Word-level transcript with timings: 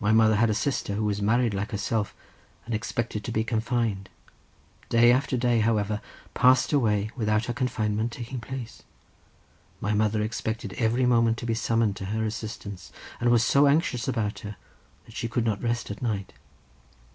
My 0.00 0.12
mother 0.12 0.36
had 0.36 0.50
a 0.50 0.52
sister 0.52 0.96
who 0.96 1.04
was 1.06 1.22
married 1.22 1.54
like 1.54 1.70
herself, 1.70 2.14
and 2.66 2.74
expected 2.74 3.24
to 3.24 3.32
be 3.32 3.42
confined. 3.42 4.10
Day 4.90 5.10
after 5.10 5.38
day, 5.38 5.60
however, 5.60 6.02
passed 6.34 6.74
away, 6.74 7.08
without 7.16 7.46
her 7.46 7.54
confinement 7.54 8.12
taking 8.12 8.38
place. 8.38 8.82
My 9.80 9.94
mother 9.94 10.20
expected 10.20 10.74
every 10.74 11.06
moment 11.06 11.38
to 11.38 11.46
be 11.46 11.54
summoned 11.54 11.96
to 11.96 12.04
her 12.12 12.26
assistance, 12.26 12.92
and 13.18 13.30
was 13.30 13.42
so 13.42 13.66
anxious 13.66 14.06
about 14.06 14.40
her 14.40 14.56
that 15.06 15.14
she 15.16 15.26
could 15.26 15.46
not 15.46 15.62
rest 15.62 15.90
at 15.90 16.02
night. 16.02 16.34